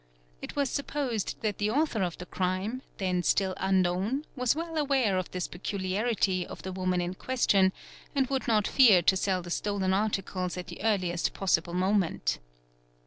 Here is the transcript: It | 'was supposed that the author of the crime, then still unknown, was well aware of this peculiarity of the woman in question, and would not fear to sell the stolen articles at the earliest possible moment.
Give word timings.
It 0.41 0.55
| 0.55 0.55
'was 0.55 0.71
supposed 0.71 1.39
that 1.41 1.59
the 1.59 1.69
author 1.69 2.01
of 2.01 2.17
the 2.17 2.25
crime, 2.25 2.81
then 2.97 3.21
still 3.21 3.53
unknown, 3.57 4.25
was 4.35 4.55
well 4.55 4.75
aware 4.79 5.15
of 5.19 5.29
this 5.29 5.47
peculiarity 5.47 6.43
of 6.43 6.63
the 6.63 6.71
woman 6.71 7.01
in 7.01 7.13
question, 7.13 7.71
and 8.15 8.25
would 8.25 8.47
not 8.47 8.67
fear 8.67 9.03
to 9.03 9.15
sell 9.15 9.43
the 9.43 9.51
stolen 9.51 9.93
articles 9.93 10.57
at 10.57 10.65
the 10.69 10.81
earliest 10.83 11.33
possible 11.35 11.75
moment. 11.75 12.39